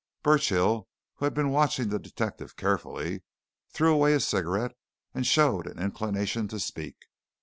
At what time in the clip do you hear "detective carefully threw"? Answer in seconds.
1.99-3.93